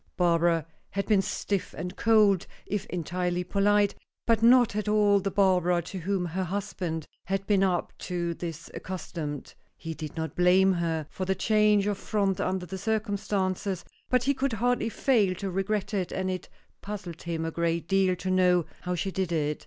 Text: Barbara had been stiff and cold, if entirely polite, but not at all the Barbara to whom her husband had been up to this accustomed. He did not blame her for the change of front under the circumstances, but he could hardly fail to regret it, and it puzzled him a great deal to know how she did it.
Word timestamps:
Barbara 0.17 0.65
had 0.89 1.05
been 1.05 1.21
stiff 1.21 1.75
and 1.77 1.95
cold, 1.95 2.47
if 2.65 2.87
entirely 2.87 3.43
polite, 3.43 3.93
but 4.25 4.41
not 4.41 4.75
at 4.75 4.87
all 4.87 5.19
the 5.19 5.29
Barbara 5.29 5.83
to 5.83 5.99
whom 5.99 6.25
her 6.25 6.43
husband 6.45 7.05
had 7.25 7.45
been 7.45 7.61
up 7.61 7.93
to 7.99 8.33
this 8.33 8.71
accustomed. 8.73 9.53
He 9.77 9.93
did 9.93 10.17
not 10.17 10.35
blame 10.35 10.73
her 10.73 11.05
for 11.11 11.25
the 11.25 11.35
change 11.35 11.85
of 11.85 11.99
front 11.99 12.41
under 12.41 12.65
the 12.65 12.79
circumstances, 12.79 13.85
but 14.09 14.23
he 14.23 14.33
could 14.33 14.53
hardly 14.53 14.89
fail 14.89 15.35
to 15.35 15.51
regret 15.51 15.93
it, 15.93 16.11
and 16.11 16.31
it 16.31 16.49
puzzled 16.81 17.21
him 17.21 17.45
a 17.45 17.51
great 17.51 17.87
deal 17.87 18.15
to 18.15 18.31
know 18.31 18.65
how 18.81 18.95
she 18.95 19.11
did 19.11 19.31
it. 19.31 19.59